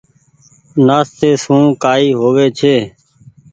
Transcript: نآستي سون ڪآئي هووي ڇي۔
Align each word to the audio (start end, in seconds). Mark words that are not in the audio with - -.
نآستي 0.85 1.29
سون 1.43 1.63
ڪآئي 1.83 2.07
هووي 2.19 2.47
ڇي۔ 2.59 2.75